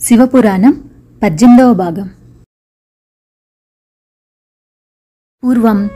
[0.00, 0.72] శివపురాణం
[1.22, 2.10] పద్దెనిమిదవ భాగం.
[5.42, 5.90] పూర్వం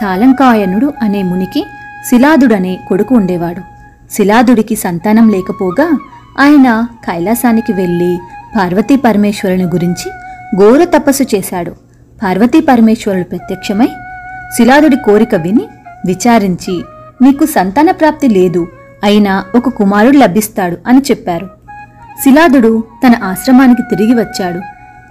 [0.00, 1.64] సాలంకాయనుడు అనే మునికి
[2.08, 3.62] శిలాదుడనే కొడుకు ఉండేవాడు.
[4.12, 5.98] శిలాదుడికి సంతానం లేకపోగా
[6.38, 8.18] ఆయన కైలాసానికి వెళ్ళి
[8.56, 10.10] పార్వతీ పరమేశ్వరుని గురించి
[10.56, 11.70] ఘోర తపస్సు చేశాడు.
[12.22, 13.88] పార్వతీ పరమేశ్వరుడు ప్రత్యక్షమై
[14.56, 15.68] శిలాదుడి కోరిక విని
[16.06, 16.84] విచారించి
[17.22, 18.66] నీకు సంతాన ప్రాప్తి లేదు
[19.04, 21.63] అయినా ఒక కుమారుడు లభిస్తాడు అని చెప్పారు.
[22.22, 24.60] శిలాదుడు తన ఆశ్రమానికి తిరిగి వచ్చాడు.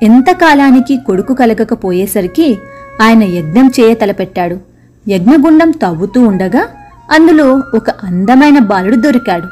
[0.06, 2.58] ఎంతకాలానికి కొడుకు కలగకపోయేసరికి
[3.02, 4.58] ఆయన యజ్ఞం చేయ తలపెట్టాడు.
[5.10, 6.68] యజ్ఞగుండం తవ్వుతూ ఉండగా
[7.12, 9.48] అందులో ఒక అందమైన బాలుడు దొరికాడు.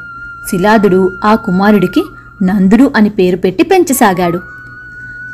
[0.51, 2.03] శిలాదుడు ఆ కుమారుడికి
[2.43, 4.39] నందుడు అని పేరు పెట్టి పెంచసాగాడు.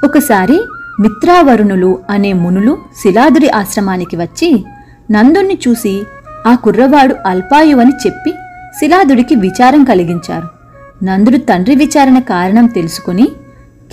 [0.05, 0.63] ఒకసారి
[0.99, 4.65] మిత్రావరుణులు అనే మునులు శిలాదుడి ఆశ్రమానికి వచ్చి
[5.11, 6.03] నందుణ్ణి చూసి
[6.47, 8.31] ఆ కుర్రవాడు అల్పాయువని చెప్పి
[8.79, 10.56] శిలాదుడికి విచారం కలిగించారు.
[11.03, 13.27] నందుడు తండ్రి విచారణ కారణం తెలుసుకుని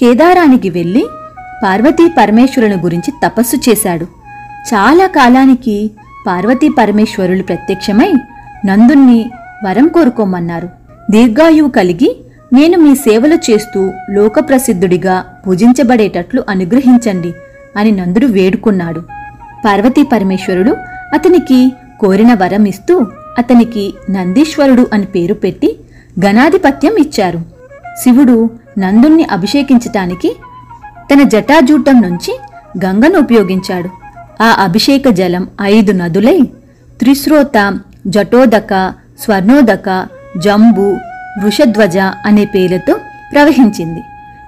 [0.00, 1.06] కేదారానికి వెళ్ళి
[1.62, 4.04] పార్వతీ పరమేశ్వరుని గురించి తపస్సు చేశాడు.
[4.74, 5.90] చాలా కాలానికి
[6.26, 8.12] పార్వతీ పరమేశ్వరులు ప్రత్యక్షమై
[8.66, 9.30] నందుణ్ణి
[9.64, 10.68] వరం కోరుకోమన్నారు.
[11.10, 12.16] దీర్ఘాయువు కలిగి
[12.52, 17.34] నేను మీ సేవలు చేస్తూ లోకప్రసిద్ధుడిగా పూజించబడేటట్లు అనుగ్రహించండి
[17.76, 19.00] అని నందుడు వేడుకున్నాడు.
[19.64, 20.76] పార్వతీ పరమేశ్వరుడు
[21.14, 23.06] అతనికి కోరిన వరం ఇస్తూ
[23.38, 25.78] అతనికి నందీశ్వరుడు అని పేరు పెట్టి
[26.20, 27.42] గణాధిపత్యం ఇచ్చారు.
[28.02, 30.36] శివుడు నందుణ్ణి అభిషేకించటానికి
[31.12, 32.38] తన జటాజూటం నుంచి
[32.84, 33.88] గంగను ఉపయోగించాడు.
[34.42, 36.40] ఆ అభిషేక జలం ఐదు నదులై
[36.98, 40.06] త్రిశ్రోత జటోదక స్వర్ణోదక
[40.38, 40.96] జంబు
[41.42, 42.98] వృషధ్వజ అనే పేర్లతో
[43.32, 44.00] ప్రవహించింది.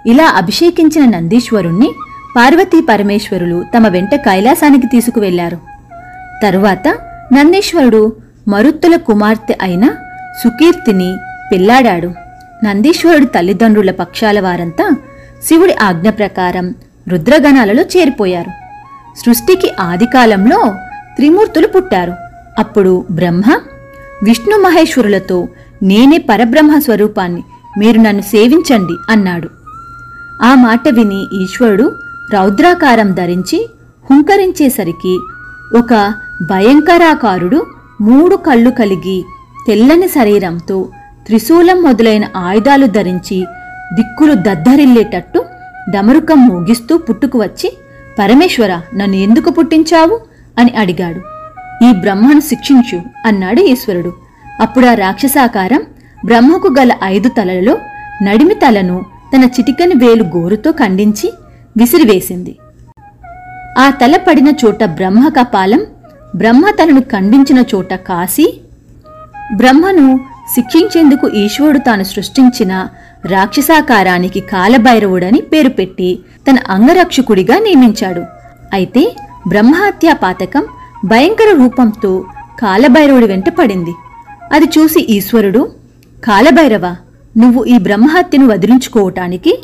[0.06, 1.92] ఇలా అభిషేకించిన నందీశ్వరుణ్ణి
[2.36, 5.58] పార్వతీ పరమేశ్వరులు తమ వెంట కైలాసానికి తీసుకువెళ్ళారు.
[6.42, 6.88] తరువాత
[7.32, 8.16] నందీశ్వరుడు
[8.48, 9.88] మరుత్తుల కుమార్తె అయిన
[10.44, 11.16] సుకీర్తిని
[11.52, 12.12] పెళ్ళాడాడు
[12.64, 14.90] నందీశ్వరుడి తల్లిదండ్రుల పక్షాల వారంతా
[15.48, 16.74] శివుడి ఆజ్ఞ ప్రకారం
[17.08, 18.50] రుద్రగణాలలో చేరిపోయారు.
[19.18, 20.74] సృష్టికి ఆదికాలంలో
[21.16, 22.12] త్రిమూర్తులు పుట్టారు.
[22.58, 23.58] అప్పుడు బ్రహ్మ
[24.22, 25.48] విష్ణు మహేశ్వరులతో
[25.82, 27.44] నేనే పరబ్రహ్మ స్వరూపాన్ని
[27.78, 29.48] మీరు నన్ను సేవించండి అన్నాడు.
[30.42, 31.92] ఆ మాట విని ఈశ్వరుడు
[32.32, 33.70] రౌద్రాకారం ధరించి
[34.10, 35.18] హుంకరించేసరికి
[35.78, 36.14] ఒక
[36.50, 37.66] భయంకరాకారుడు
[38.00, 39.24] మూడు కళ్ళు కలిగి
[39.68, 40.88] తెల్లని శరీరంతో
[41.26, 43.46] త్రిశూలం మొదలైన ఆయుధాలు ధరించి
[43.94, 45.44] దిక్కులు దద్దరిల్లేటట్టు
[45.90, 47.72] డమరుకం మోగిస్తూ పుట్టుకు వచ్చి
[48.18, 50.20] పరమేశ్వర నన్ను ఎందుకు పుట్టించావు?
[50.58, 51.20] అని అడిగాడు.
[51.88, 54.12] ఈ బ్రహ్మను శిక్షించు అన్నాడు ఈశ్వరుడు.
[54.60, 55.82] అప్పుడు ఆ రాక్షసాకారం
[56.24, 57.78] బ్రహ్మకు గల ఐదు తలలలో
[58.22, 59.04] నడిమి తలను
[59.34, 61.32] తన చిటికని వేలు గోరుతో ఖండించి
[61.76, 62.56] విసిరివేసింది.
[63.78, 65.80] ఆ తల పడిన చోట బ్రహ్మ కపాలం
[66.36, 68.60] బ్రహ్మ తలను ఖండించిన చోట కాశీ
[69.54, 70.20] బ్రహ్మను
[70.54, 72.88] శిక్షించేందుకు ఈశ్వరుడు తాను సృష్టించిన
[73.26, 76.18] రాక్షసాకారానికి కాలభైరవుడని పేరు పెట్టి
[76.50, 78.22] తన అంగరక్షకుడిగా నియమించాడు.
[78.72, 79.16] అయితే
[79.48, 80.64] బ్రహ్మహత్యా పాతకం
[81.04, 82.24] భయంకర రూపంతో
[82.60, 83.94] కాలభైరవుడి వెంట పడింది.
[84.52, 85.70] అది చూసి ఈశ్వరుడు
[86.24, 86.96] కాలభైరవ
[87.36, 89.58] నువ్వు ఈ బ్రహ్మహత్యను వదిలించుకోవటానికి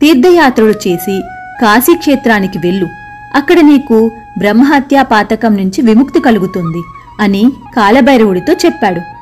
[0.00, 1.20] తీర్థయాత్రలు చేసి
[1.62, 2.88] కాశీక్షేత్రానికి వెళ్ళు.
[3.34, 6.82] అక్కడ నీకు బ్రహ్మహత్యా పాతకం నుంచి విముక్తి కలుగుతుంది
[7.20, 9.17] అని కాలభైరవుడితో చెప్పాడు.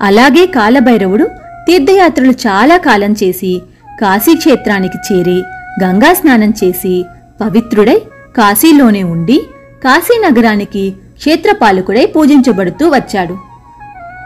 [0.00, 1.24] అలాగే కాలభైరవుడు
[1.66, 3.62] తీర్థయాత్రలు చాలా కాలం చేసి
[4.00, 5.42] కాశీక్షేత్రానికి చేరి
[5.84, 7.04] గంగా స్నానం చేసి
[7.40, 8.02] పవిత్రుడై
[8.36, 9.46] కాశీలోనే ఉండి
[9.84, 13.38] కాశీనగరానికి క్షేత్రపాలకుడై పూజించబడుతూ వచ్చాడు.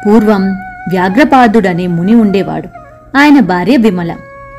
[0.06, 0.52] పూర్వం
[0.90, 2.68] వ్యాఘ్రపాదుడనే ముని ఉండేవాడు.
[3.18, 4.14] ఆయన భార్య విమల.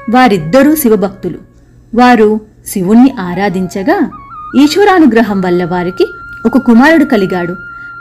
[0.09, 1.37] వారిద్దరూ శివభక్తులు.
[1.95, 4.11] వారు శివుణ్ణి ఆరాధించగా
[4.63, 6.07] ఈశ్వరానుగ్రహం వల్ల వారికి
[6.45, 7.55] ఒక కుమారుడు కలిగాడు.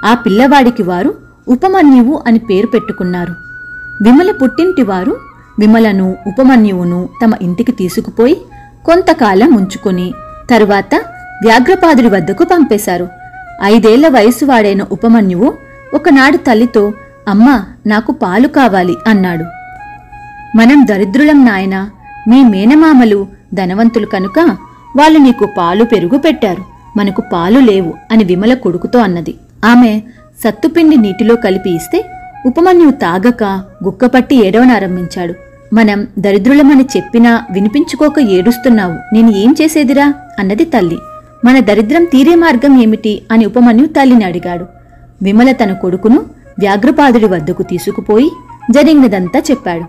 [0.04, 1.14] ఆ పిల్లవాడికి వారు
[1.48, 3.32] ఉపమన్యువు అని పేరు పెట్టుకున్నారు.
[4.02, 5.16] విమల పుట్టింటివారు
[5.58, 8.40] విమలను ఉపమన్యువును తమ ఇంటికి తీసుకుపోయి
[8.84, 10.14] కొంతకాలం ఉంచుకొని
[10.50, 10.94] తరువాత
[11.44, 13.08] వ్యాఘ్రపాదుడి వద్దకు పంపేశారు.
[13.62, 15.52] ఐదేళ్ళ వయసు వాడైన ఉపమన్యువు
[15.94, 16.92] ఒకనాడు తల్లితో
[17.28, 19.44] అమ్మా నాకు పాలు కావాలి అన్నాడు.
[20.56, 21.90] మనం దరిద్రులం నాయన
[22.28, 24.38] మీ మేనమామలు ధనవంతులు కనుక
[24.96, 26.64] వాళ్ళు నీకు పాలు పెరుగు పెట్టారు
[26.96, 29.34] మనకు పాలు లేవు అని విమల కొడుకుతో అన్నది.
[29.64, 30.02] ఆమె
[30.44, 32.04] సత్తుపిండి నీటిలో కలిపి ఇస్తే
[32.46, 33.44] ఉపమన్యువు తాగక
[33.84, 35.34] గుక్కపట్టి ఏడవనారంభించాడు
[35.74, 39.14] మనం దరిద్రులమని చెప్పినా వినిపించుకోక ఏడుస్తున్నావు.
[39.14, 40.14] నేను ఏం చేసేదిరా?
[40.38, 40.98] అన్నది తల్లి.
[41.44, 43.22] మన దరిద్రం తీరే మార్గం ఏమిటి?
[43.32, 44.66] అని ఉపమన్యు తల్లిని అడిగాడు.
[45.22, 46.20] విమల తన కొడుకును
[46.58, 48.30] వ్యాఘ్రపాదుడి వద్దకు తీసుకుపోయి
[48.70, 49.84] జరిగినదంతా చెప్పాడు.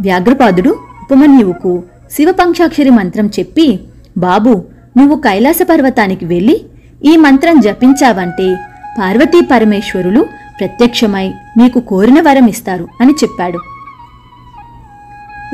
[0.00, 1.82] వ్యాఘ్రపాదుడు ఉపమన్యువుకు
[2.12, 3.80] శివపంక్షాక్షరి మంత్రం చెప్పి
[4.18, 4.64] బాబు
[4.96, 6.60] నువ్వు కైలాస పర్వతానికి వెళ్ళి
[7.04, 8.56] ఈ మంత్రం జపించావంటే
[8.98, 10.26] పార్వతీ పరమేశ్వరులు
[10.58, 13.58] ప్రత్యక్షమై మీకు కోరిన వరం ఇస్తారు అని చెప్పాడు.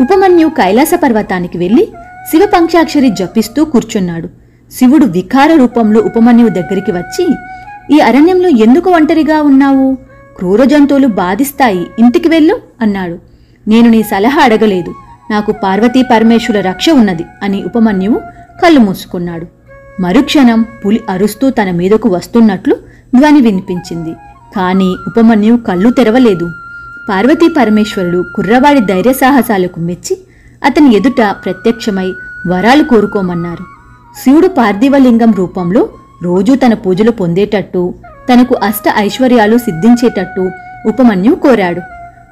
[0.03, 1.89] ఉపమన్యు కైలాస పర్వతానికి వెళ్ళి
[2.31, 4.29] శివపంచాక్షరి జపిస్తూ కూర్చున్నాడు.
[4.73, 7.29] శివుడు వికార రూపంలో ఉపమన్యువు దగ్గరికి వచ్చి
[7.97, 9.99] ఈ అరణ్యంలో ఎందుకు ఒంటరిగా ఉన్నావు?
[10.39, 11.87] క్రూర జంతువులు బాధిస్తాయి.
[11.99, 13.19] ఇంటికి వెళ్ళు అన్నాడు.
[13.69, 14.95] నేను నీ సలహా అడగలేదు.
[15.31, 18.19] నాకు పార్వతీ పరమేశ్వర రక్ష ఉన్నది అని ఉపమన్యువు
[18.63, 19.58] కళ్ళు మూసుకున్నాడు.
[20.01, 22.77] మరుక్షణం పులి అరుస్తూ తన మీదకు వస్తున్నట్లు
[23.19, 24.13] ధ్వని వినిపించింది.
[24.57, 26.51] కాని ఉపమన్యు కళ్ళు తెరవలేదు.
[27.11, 30.19] పార్వతీ పరమేశ్వరుడు కుర్రవాడి ధైర్య సాహసాలకు మెచ్చి
[30.65, 32.13] అతని ఎదుట ప్రత్యక్షమై
[32.49, 33.65] వరాలు కోరుకోమన్నారు.
[34.25, 35.89] శివుడు పార్థివలింగం రూపంలో
[36.23, 37.95] రోజూ తన పూజలు పొందేటట్టు
[38.33, 40.51] తనకు అష్ట ఐశ్వర్యాలు సిద్ధించేటట్టు
[40.89, 41.81] ఉపమన్యు కోరాడు.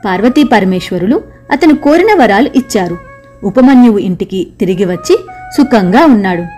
[0.05, 1.21] పార్వతీ పరమేశ్వరులు
[1.53, 2.97] అతను కోరిన వరాలు ఇచ్చారు.
[3.45, 5.19] ఉపమన్యువు ఇంటికి తిరిగి వచ్చి
[5.57, 6.56] సుఖంగా ఉన్నాడు.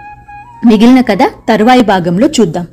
[0.66, 2.66] మిగిలిన కథ తరువాయి భాగంలో చూద్దాం.